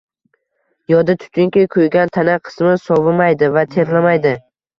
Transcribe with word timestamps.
Yodda 0.91 1.15
tutinki, 1.23 1.65
kuygan 1.75 2.13
tana 2.17 2.39
qismi 2.49 2.73
sovimaydi 2.87 3.53
va 3.59 3.67
terlamaydi 3.77 4.35